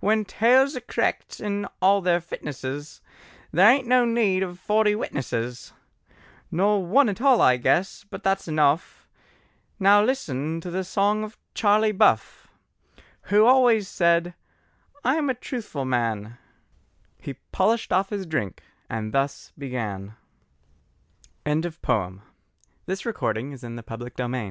When 0.00 0.26
tales 0.26 0.76
are 0.76 0.82
c'rect 0.82 1.40
in 1.40 1.66
all 1.80 2.02
their 2.02 2.20
fitnesses, 2.20 3.00
There 3.50 3.66
ain't 3.70 3.86
no 3.88 4.04
need 4.04 4.42
of 4.42 4.58
forty 4.58 4.94
witnesses, 4.94 5.72
Nor 6.50 6.84
one 6.84 7.08
at 7.08 7.22
all 7.22 7.40
I 7.40 7.56
guess, 7.56 8.04
but 8.10 8.22
that's 8.22 8.46
enough; 8.46 9.08
Now 9.78 10.04
listen 10.04 10.60
to 10.60 10.70
the 10.70 10.84
song 10.84 11.24
of 11.24 11.38
'Charley 11.54 11.92
Buff,' 11.92 12.48
Who 13.32 13.46
always 13.46 13.88
said, 13.88 14.34
'I 15.02 15.16
am 15.16 15.30
a 15.30 15.34
truthful 15.34 15.86
man:'" 15.86 16.36
He 17.16 17.32
polished 17.50 17.90
off 17.90 18.10
his 18.10 18.26
drink 18.26 18.62
and 18.90 19.14
thus 19.14 19.50
began: 19.56 20.14
CHARLEY 21.46 21.58
BUFF 21.62 21.78
Oh 21.80 21.80
Charley 21.86 22.22
Buff 22.26 23.62
was 23.62 23.62
his 23.62 24.16
par 24.16 24.48